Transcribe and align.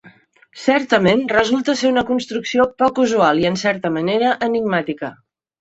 Certament 0.61 1.21
resulta 1.33 1.75
ser 1.83 1.91
una 1.93 2.05
construcció 2.09 2.67
poc 2.85 3.03
usual 3.07 3.45
i 3.45 3.49
en 3.53 3.63
certa 3.67 3.95
manera 3.99 4.37
enigmàtica. 4.51 5.17